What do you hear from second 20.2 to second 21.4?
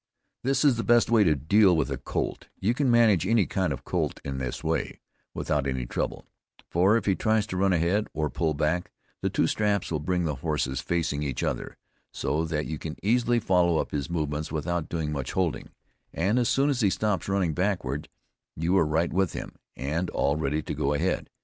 ready to go ahead.